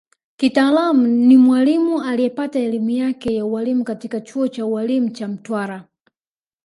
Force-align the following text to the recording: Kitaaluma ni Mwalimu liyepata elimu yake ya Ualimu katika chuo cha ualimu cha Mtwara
Kitaaluma 0.39 1.05
ni 1.27 1.35
Mwalimu 1.45 1.95
liyepata 2.15 2.59
elimu 2.59 2.89
yake 2.89 3.35
ya 3.35 3.45
Ualimu 3.45 3.83
katika 3.83 4.21
chuo 4.21 4.47
cha 4.47 4.65
ualimu 4.65 5.09
cha 5.09 5.27
Mtwara 5.27 5.85